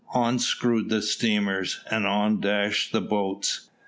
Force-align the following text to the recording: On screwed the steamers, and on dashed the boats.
On 0.15 0.39
screwed 0.39 0.89
the 0.89 1.03
steamers, 1.03 1.81
and 1.91 2.07
on 2.07 2.39
dashed 2.41 2.91
the 2.91 3.01
boats. 3.01 3.69